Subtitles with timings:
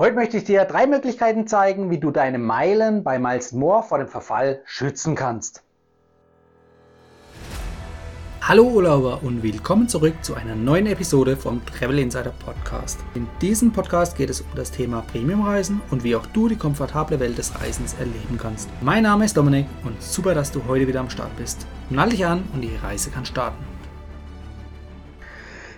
[0.00, 3.98] Heute möchte ich dir drei Möglichkeiten zeigen, wie du deine Meilen bei Miles More vor
[3.98, 5.62] dem Verfall schützen kannst.
[8.40, 12.98] Hallo Urlauber und willkommen zurück zu einer neuen Episode vom Travel Insider Podcast.
[13.14, 17.20] In diesem Podcast geht es um das Thema Premiumreisen und wie auch du die komfortable
[17.20, 18.70] Welt des Reisens erleben kannst.
[18.80, 21.66] Mein Name ist Dominik und super, dass du heute wieder am Start bist.
[21.90, 23.62] Nall dich an und die Reise kann starten.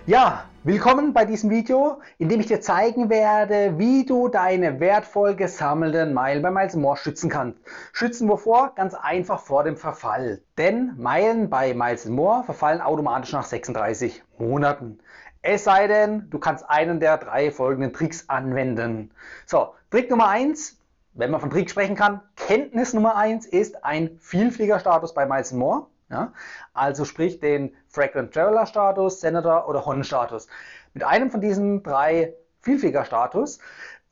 [0.07, 5.35] Ja, willkommen bei diesem Video, in dem ich dir zeigen werde, wie du deine wertvoll
[5.35, 7.59] gesammelten Meilen bei Miles More schützen kannst.
[7.91, 8.73] Schützen wovor?
[8.75, 10.41] Ganz einfach vor dem Verfall.
[10.57, 14.99] Denn Meilen bei Miles More verfallen automatisch nach 36 Monaten.
[15.41, 19.11] Es sei denn, du kannst einen der drei folgenden Tricks anwenden.
[19.45, 20.79] So, Trick Nummer eins,
[21.13, 25.87] wenn man von Trick sprechen kann, Kenntnis Nummer eins ist ein Vielfliegerstatus bei Miles More.
[26.13, 26.31] Ja?
[26.73, 30.47] Also sprich den Frequent Traveler Status, Senator oder Hon-Status.
[30.93, 33.57] Mit einem von diesen drei Vielflieger-Status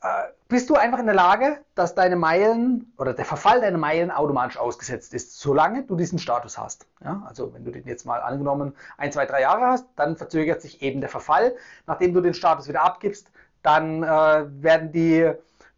[0.01, 0.07] äh,
[0.49, 4.57] bist du einfach in der Lage, dass deine Meilen oder der Verfall deiner Meilen automatisch
[4.57, 6.87] ausgesetzt ist, solange du diesen Status hast.
[7.03, 7.23] Ja?
[7.27, 10.81] Also wenn du den jetzt mal angenommen ein, zwei, drei Jahre hast, dann verzögert sich
[10.81, 11.55] eben der Verfall.
[11.85, 15.31] Nachdem du den Status wieder abgibst, dann äh, werden die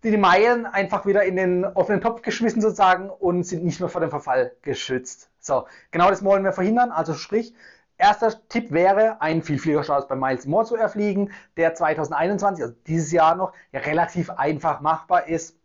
[0.03, 3.89] die, die Meilen einfach wieder in den offenen Topf geschmissen sozusagen und sind nicht mehr
[3.89, 5.29] vor dem Verfall geschützt.
[5.39, 6.91] So, genau das wollen wir verhindern.
[6.91, 7.53] Also sprich,
[7.97, 13.35] erster Tipp wäre, einen Vielfliegerstatus bei Miles More zu erfliegen, der 2021, also dieses Jahr
[13.35, 15.55] noch, ja relativ einfach machbar ist.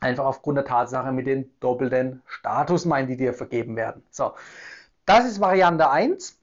[0.00, 4.02] Einfach aufgrund der Tatsache mit den doppelten Statusmeilen, die dir vergeben werden.
[4.10, 4.34] So,
[5.06, 6.38] das ist Variante 1.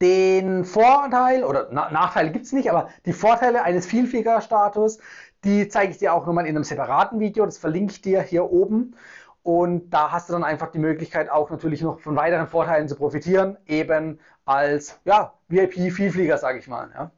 [0.00, 4.98] Den Vorteil oder Na Nachteile gibt es nicht, aber die Vorteile eines Vielfliegerstatus,
[5.44, 7.44] die zeige ich dir auch nochmal in einem separaten Video.
[7.44, 8.96] Das verlinke ich dir hier oben.
[9.42, 12.96] Und da hast du dann einfach die Möglichkeit, auch natürlich noch von weiteren Vorteilen zu
[12.96, 16.88] profitieren, eben als ja, VIP-Vielflieger, sage ich mal.
[16.94, 17.10] Ja.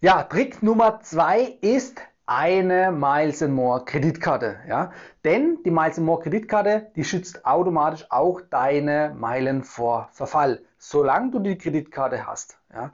[0.00, 4.60] ja, Trick Nummer zwei ist eine Miles More Kreditkarte.
[4.68, 4.92] Ja?
[5.24, 11.40] Denn die Miles More Kreditkarte, die schützt automatisch auch deine Meilen vor Verfall, solange du
[11.40, 12.58] die Kreditkarte hast.
[12.72, 12.92] Ja?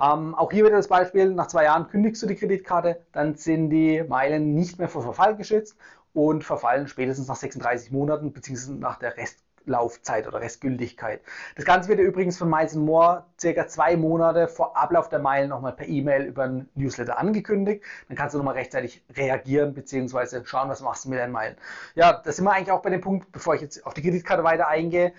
[0.00, 3.70] Ähm, auch hier wieder das Beispiel, nach zwei Jahren kündigst du die Kreditkarte, dann sind
[3.70, 5.76] die Meilen nicht mehr vor Verfall geschützt
[6.12, 8.72] und verfallen spätestens nach 36 Monaten bzw.
[8.74, 11.20] nach der Restlaufzeit oder Restgültigkeit.
[11.56, 15.72] Das Ganze wird übrigens von Miles More circa zwei Monate vor Ablauf der Meilen nochmal
[15.72, 17.82] per E-Mail über ein Newsletter angekündigt.
[18.06, 20.44] Dann kannst du nochmal rechtzeitig reagieren bzw.
[20.44, 21.56] schauen, was machst du mit deinen Meilen.
[21.96, 24.44] Ja, da sind wir eigentlich auch bei dem Punkt, bevor ich jetzt auf die Kreditkarte
[24.44, 25.12] weiter eingehe.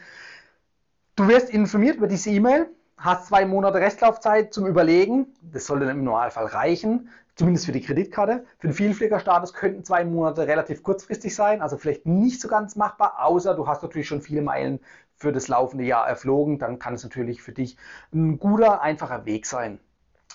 [1.18, 5.28] Du wirst informiert über diese E-Mail, hast zwei Monate Restlaufzeit zum Überlegen.
[5.42, 8.46] Das sollte im Normalfall reichen zumindest für die Kreditkarte.
[8.58, 13.26] Für den Vielfliegerstatus könnten zwei Monate relativ kurzfristig sein, also vielleicht nicht so ganz machbar,
[13.26, 14.82] außer du hast natürlich schon viele Meilen
[15.16, 17.78] für das laufende Jahr erflogen, dann kann es natürlich für dich
[18.14, 19.80] ein guter, einfacher Weg sein.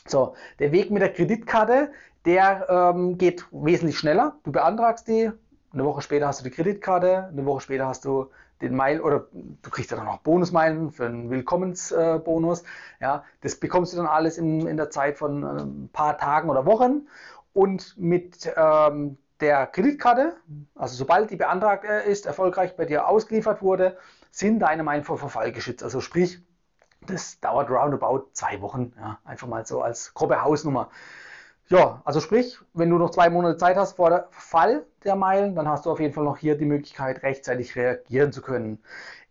[0.06, 1.92] So, der Weg mit der Kreditkarte,
[2.24, 4.36] der ähm, geht wesentlich schneller.
[4.44, 5.30] Du beantragst die,
[5.74, 8.30] eine Woche später hast du die Kreditkarte, eine Woche später hast du
[8.64, 12.62] den Meil oder du kriegst ja dann noch Bonusmeilen für einen Willkommensbonus.
[12.62, 12.64] Äh,
[13.00, 16.50] ja, das bekommst du dann alles in, in der Zeit von äh, ein paar Tagen
[16.50, 17.08] oder Wochen.
[17.52, 20.36] Und mit ähm, der Kreditkarte,
[20.74, 23.96] also sobald die beantragt äh, ist, erfolgreich bei dir ausgeliefert wurde,
[24.30, 25.84] sind deine Meilen vor Verfall geschützt.
[25.84, 26.42] Also sprich,
[27.06, 28.92] das dauert roundabout zwei Wochen.
[28.96, 30.90] Ja, einfach mal so als grobe Hausnummer.
[31.68, 35.54] Ja, also sprich, wenn du noch zwei Monate Zeit hast vor der Fall der Meilen,
[35.54, 38.78] dann hast du auf jeden Fall noch hier die Möglichkeit, rechtzeitig reagieren zu können.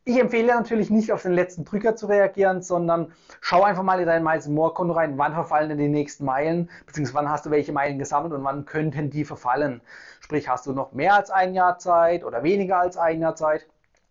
[0.04, 4.08] Ich empfehle natürlich nicht auf den letzten Drücker zu reagieren, sondern schau einfach mal in
[4.08, 7.52] dein Miles More Konto rein, wann verfallen denn die nächsten Meilen, beziehungsweise wann hast du
[7.52, 9.82] welche Meilen gesammelt und wann könnten die verfallen.
[10.20, 13.68] Sprich, hast du noch mehr als ein Jahr Zeit oder weniger als ein Jahr Zeit?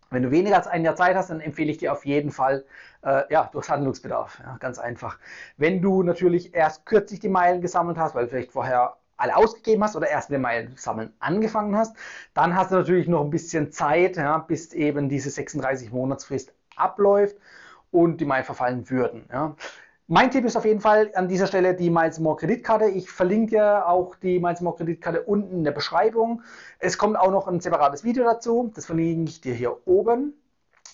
[0.09, 2.65] Wenn du weniger als ein Jahr Zeit hast, dann empfehle ich dir auf jeden Fall,
[3.03, 4.39] äh, ja, du hast Handlungsbedarf.
[4.43, 5.17] Ja, ganz einfach.
[5.57, 9.83] Wenn du natürlich erst kürzlich die Meilen gesammelt hast, weil du vielleicht vorher alle ausgegeben
[9.83, 11.95] hast oder erst mit Meilen sammeln angefangen hast,
[12.33, 17.37] dann hast du natürlich noch ein bisschen Zeit, ja, bis eben diese 36 Monatsfrist abläuft
[17.91, 19.25] und die Meilen verfallen würden.
[19.31, 19.55] Ja.
[20.07, 22.85] Mein Tipp ist auf jeden Fall an dieser Stelle die Miles More Kreditkarte.
[22.85, 26.41] Ich verlinke dir auch die Miles More Kreditkarte unten in der Beschreibung.
[26.79, 28.71] Es kommt auch noch ein separates Video dazu.
[28.75, 30.33] Das verlinke ich dir hier oben.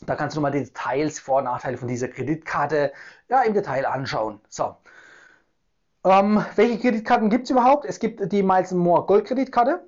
[0.05, 2.93] Da kannst du mal die Details, Vor- und Nachteile von dieser Kreditkarte
[3.29, 4.39] ja, im Detail anschauen.
[4.49, 4.75] So.
[6.05, 7.85] Ähm, welche Kreditkarten gibt es überhaupt?
[7.85, 9.83] Es gibt die Miles More Gold Kreditkarte.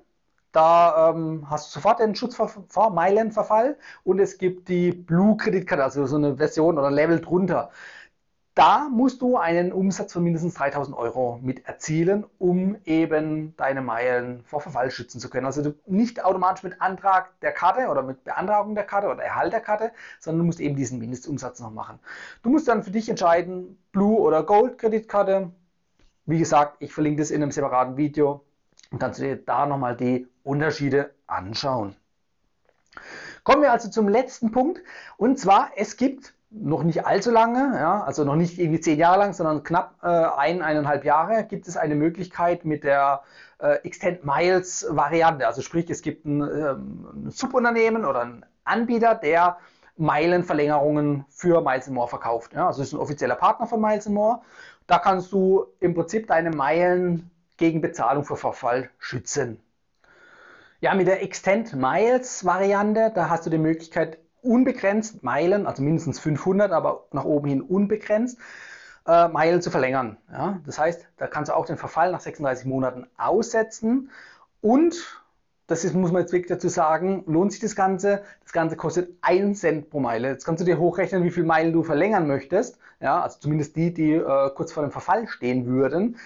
[0.52, 6.16] Da ähm, hast du sofort den Schutzmeilenverfall und es gibt die Blue Kreditkarte, also so
[6.16, 7.70] eine Version oder Level drunter.
[8.54, 14.44] Da musst du einen Umsatz von mindestens 3000 Euro mit erzielen, um eben deine Meilen
[14.44, 15.46] vor Verfall schützen zu können.
[15.46, 19.54] Also du nicht automatisch mit Antrag der Karte oder mit Beantragung der Karte oder Erhalt
[19.54, 19.90] der Karte,
[20.20, 21.98] sondern du musst eben diesen Mindestumsatz noch machen.
[22.42, 25.50] Du musst dann für dich entscheiden, Blue oder Gold Kreditkarte.
[26.26, 28.44] Wie gesagt, ich verlinke das in einem separaten Video.
[28.90, 31.96] und kannst du dir da nochmal die Unterschiede anschauen.
[33.44, 34.82] Kommen wir also zum letzten Punkt.
[35.16, 39.18] Und zwar, es gibt noch nicht allzu lange, ja, also noch nicht irgendwie zehn Jahre
[39.18, 43.22] lang, sondern knapp äh, ein, eineinhalb Jahre, gibt es eine Möglichkeit mit der
[43.58, 45.46] äh, Extend Miles Variante.
[45.46, 49.56] Also sprich, es gibt ein, ähm, ein Subunternehmen oder einen Anbieter, der
[49.96, 52.52] Meilenverlängerungen für Miles More verkauft.
[52.54, 54.40] Ja, also ist ein offizieller Partner von Miles More.
[54.86, 59.60] Da kannst du im Prinzip deine Meilen gegen Bezahlung für Verfall schützen.
[60.80, 66.18] Ja, mit der Extend Miles Variante, da hast du die Möglichkeit, unbegrenzt Meilen, also mindestens
[66.20, 68.38] 500, aber nach oben hin unbegrenzt,
[69.06, 70.18] äh, Meilen zu verlängern.
[70.30, 70.60] Ja?
[70.66, 74.10] Das heißt, da kannst du auch den Verfall nach 36 Monaten aussetzen
[74.60, 75.22] und
[75.68, 78.22] das ist, muss man jetzt wirklich dazu sagen, lohnt sich das Ganze.
[78.42, 80.28] Das Ganze kostet 1 Cent pro Meile.
[80.28, 82.78] Jetzt kannst du dir hochrechnen, wie viele Meilen du verlängern möchtest.
[83.00, 86.16] Ja, also zumindest die, die äh, kurz vor dem Verfall stehen würden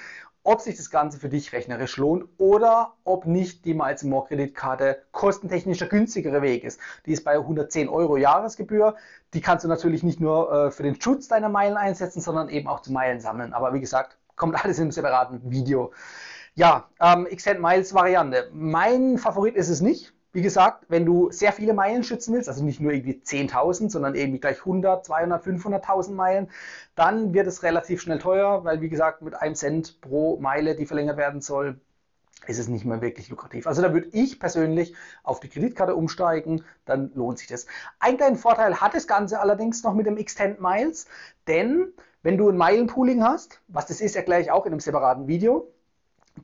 [0.46, 5.02] ob sich das Ganze für dich rechnerisch lohnt oder ob nicht die Miles More Kreditkarte
[5.10, 6.81] kostentechnisch der günstigere Weg ist.
[7.04, 8.94] Die ist bei 110 Euro Jahresgebühr.
[9.34, 12.69] Die kannst du natürlich nicht nur äh, für den Schutz deiner Meilen einsetzen, sondern eben
[12.69, 13.52] auch zu Meilen sammeln.
[13.52, 15.93] Aber wie gesagt, kommt alles im separaten Video.
[16.54, 18.48] Ja, ähm, Extend Miles Variante.
[18.52, 20.15] Mein Favorit ist es nicht.
[20.36, 24.14] Wie gesagt, wenn du sehr viele Meilen schützen willst, also nicht nur irgendwie 10.000, sondern
[24.14, 26.50] irgendwie gleich 100, 200, 500.000 Meilen,
[26.94, 30.84] dann wird es relativ schnell teuer, weil wie gesagt, mit einem Cent pro Meile, die
[30.84, 31.80] verlängert werden soll,
[32.46, 33.66] ist es nicht mehr wirklich lukrativ.
[33.66, 37.64] Also da würde ich persönlich auf die Kreditkarte umsteigen, dann lohnt sich das.
[37.98, 41.06] Ein kleinen Vorteil hat das Ganze allerdings noch mit dem Extend Miles,
[41.46, 45.28] denn wenn du ein Meilenpooling hast, was das ist, erkläre ich auch in einem separaten
[45.28, 45.72] Video,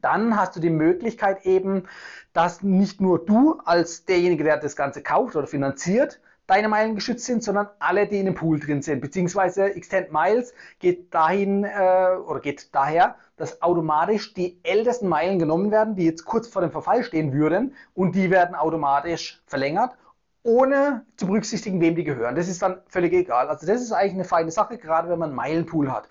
[0.00, 1.84] dann hast du die Möglichkeit eben,
[2.32, 7.24] dass nicht nur du als derjenige, der das Ganze kauft oder finanziert, deine Meilen geschützt
[7.24, 9.00] sind, sondern alle, die in dem Pool drin sind.
[9.00, 15.70] Beziehungsweise Extend Miles geht dahin äh, oder geht daher, dass automatisch die ältesten Meilen genommen
[15.70, 19.96] werden, die jetzt kurz vor dem Verfall stehen würden, und die werden automatisch verlängert,
[20.42, 22.34] ohne zu berücksichtigen, wem die gehören.
[22.34, 23.48] Das ist dann völlig egal.
[23.48, 26.08] Also das ist eigentlich eine feine Sache, gerade wenn man einen Meilenpool hat.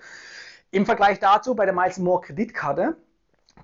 [0.72, 2.96] Im Vergleich dazu bei der Miles More Kreditkarte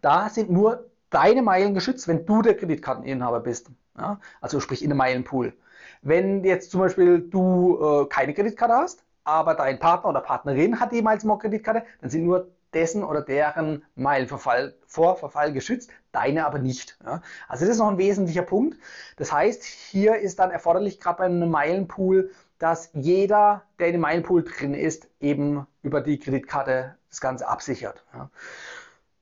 [0.02, 3.70] da sind nur deine Meilen geschützt, wenn du der Kreditkarteninhaber bist.
[3.98, 4.20] Ja?
[4.42, 5.54] Also sprich in einem Meilenpool.
[6.02, 10.92] Wenn jetzt zum Beispiel du äh, keine Kreditkarte hast, aber dein Partner oder Partnerin hat
[10.92, 16.60] Miles More Kreditkarte, dann sind nur dessen oder deren Meilenverfall vor Verfall geschützt, deine aber
[16.60, 16.98] nicht.
[17.04, 17.22] Ja?
[17.48, 18.78] Also das ist noch ein wesentlicher Punkt.
[19.18, 24.02] Das heißt, hier ist dann erforderlich, gerade bei einem Meilenpool, dass jeder, der in dem
[24.02, 28.04] Meilenpool drin ist, eben über die Kreditkarte das Ganze absichert.
[28.14, 28.30] Ja?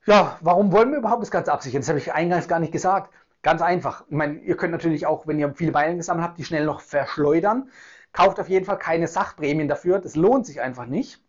[0.07, 1.81] Ja, warum wollen wir überhaupt das Ganze absichern?
[1.81, 3.11] Das habe ich eingangs gar nicht gesagt.
[3.41, 4.03] Ganz einfach.
[4.07, 6.81] Ich meine, ihr könnt natürlich auch, wenn ihr viele Meilen gesammelt habt, die schnell noch
[6.81, 7.69] verschleudern.
[8.11, 9.99] Kauft auf jeden Fall keine Sachprämien dafür.
[9.99, 11.21] Das lohnt sich einfach nicht.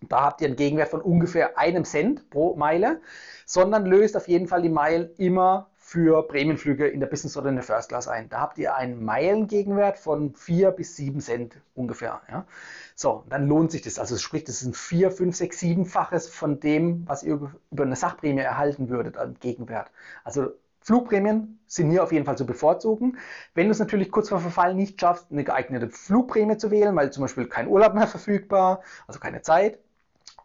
[0.00, 3.00] Da habt ihr einen Gegenwert von ungefähr einem Cent pro Meile,
[3.46, 7.56] sondern löst auf jeden Fall die Meilen immer für Prämienflüge in der Business oder in
[7.56, 8.30] der First Class ein.
[8.30, 12.22] Da habt ihr einen Meilengegenwert von 4 bis 7 Cent ungefähr.
[12.30, 12.46] Ja.
[12.94, 13.98] So, dann lohnt sich das.
[13.98, 17.96] Also sprich, das ist ein 4, 5, 6, 7-faches von dem, was ihr über eine
[17.96, 19.90] Sachprämie erhalten würdet an Gegenwert.
[20.24, 23.18] Also Flugprämien sind hier auf jeden Fall zu bevorzugen.
[23.52, 27.12] Wenn du es natürlich kurz vor Verfall nicht schaffst, eine geeignete Flugprämie zu wählen, weil
[27.12, 29.78] zum Beispiel kein Urlaub mehr verfügbar, also keine Zeit,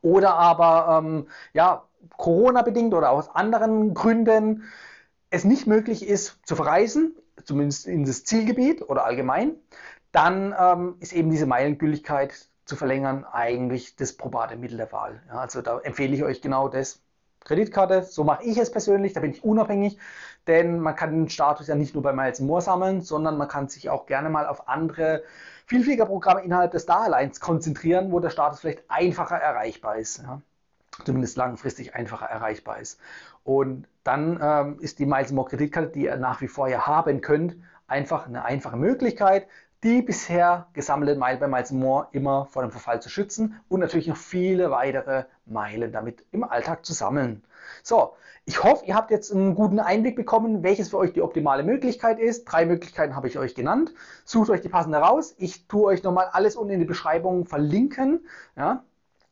[0.02, 1.86] oder aber ähm, ja,
[2.18, 4.64] Corona bedingt oder aus anderen Gründen
[5.30, 9.56] es nicht möglich ist zu verreisen, zumindest in das Zielgebiet oder allgemein,
[10.12, 12.33] dann ähm, ist eben diese Meilengültigkeit
[12.66, 15.21] zu verlängern eigentlich das probate Mittel der Wahl.
[15.28, 17.02] Ja, also da empfehle ich euch genau das.
[17.45, 19.98] Kreditkarte, so mache ich es persönlich, da bin ich unabhängig,
[20.45, 23.69] denn man kann den Status ja nicht nur bei Miles More sammeln, sondern man kann
[23.69, 25.24] sich auch gerne mal auf andere
[25.66, 30.19] Vielfliegerprogramme innerhalb des Star Alliance konzentrieren, wo der Status vielleicht einfacher erreichbar ist.
[30.19, 30.42] Ja
[31.06, 33.00] zumindest langfristig einfacher erreichbar ist.
[33.44, 37.21] Und dann ähm, ist die Miles More Kreditkarte, die ihr nach wie vor ja haben
[37.21, 37.56] könnt,
[37.87, 39.47] einfach eine einfache Möglichkeit,
[39.83, 44.07] die bisher gesammelten Meilen bei Miles More immer vor dem Verfall zu schützen und natürlich
[44.07, 47.44] noch viele weitere Meilen damit im Alltag zu sammeln.
[47.83, 48.13] So,
[48.45, 52.18] ich hoffe, ihr habt jetzt einen guten Einblick bekommen, welches für euch die optimale Möglichkeit
[52.19, 52.45] ist.
[52.45, 53.94] Drei Möglichkeiten habe ich euch genannt.
[54.25, 55.35] Sucht euch die passende raus.
[55.37, 58.25] Ich tue euch nochmal alles unten in die Beschreibung verlinken.
[58.56, 58.83] Ja,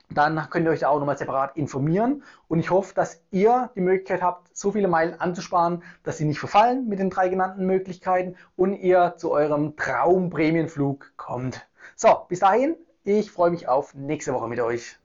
[0.09, 2.23] dann könnt ihr euch da auch nochmal separat informieren.
[2.47, 6.39] Und ich hoffe, dass ihr die Möglichkeit habt, so viele Meilen anzusparen, dass sie nicht
[6.39, 11.67] verfallen mit den drei genannten Möglichkeiten und ihr zu eurem Traumprämienflug kommt.
[11.95, 14.97] So, bis dahin, ich freue mich auf nächste Woche mit euch.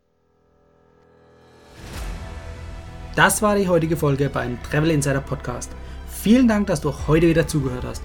[3.15, 5.71] Das war die heutige Folge beim Travel Insider Podcast.
[6.07, 8.03] Vielen Dank, dass du heute wieder zugehört hast.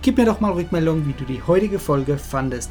[0.00, 2.70] Gib mir doch mal Rückmeldung, wie du die heutige Folge fandest.